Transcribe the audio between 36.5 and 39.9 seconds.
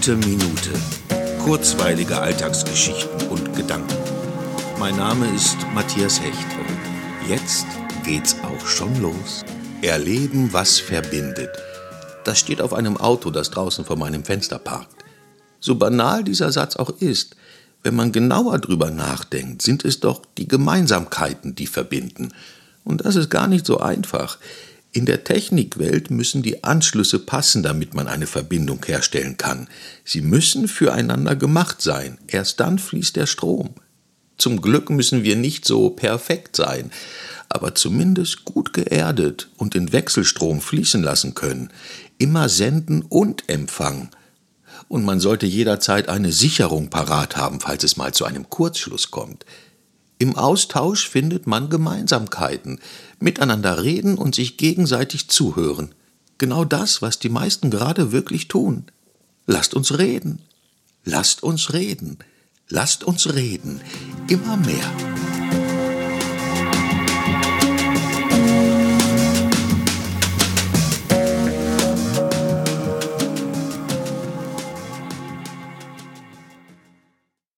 sein, aber zumindest gut geerdet und